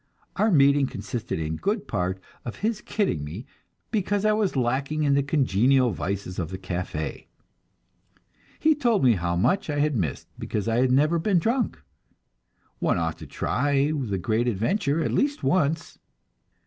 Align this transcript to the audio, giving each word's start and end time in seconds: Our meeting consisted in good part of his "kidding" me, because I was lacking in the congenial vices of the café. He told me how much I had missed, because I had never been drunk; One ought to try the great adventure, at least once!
Our 0.35 0.49
meeting 0.49 0.87
consisted 0.87 1.37
in 1.39 1.57
good 1.57 1.87
part 1.87 2.19
of 2.43 2.55
his 2.65 2.81
"kidding" 2.81 3.23
me, 3.23 3.45
because 3.91 4.25
I 4.25 4.31
was 4.31 4.55
lacking 4.55 5.03
in 5.03 5.13
the 5.13 5.21
congenial 5.21 5.91
vices 5.91 6.39
of 6.39 6.49
the 6.49 6.57
café. 6.57 7.27
He 8.59 8.73
told 8.73 9.03
me 9.03 9.13
how 9.13 9.35
much 9.35 9.69
I 9.69 9.77
had 9.77 9.95
missed, 9.95 10.27
because 10.39 10.67
I 10.67 10.77
had 10.77 10.91
never 10.91 11.19
been 11.19 11.37
drunk; 11.37 11.79
One 12.79 12.97
ought 12.97 13.19
to 13.19 13.27
try 13.27 13.91
the 13.91 14.17
great 14.17 14.47
adventure, 14.47 15.03
at 15.03 15.11
least 15.13 15.43
once! 15.43 15.99